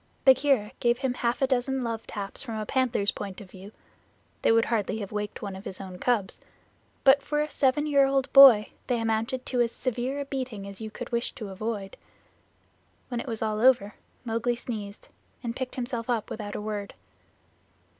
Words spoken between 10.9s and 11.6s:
wish to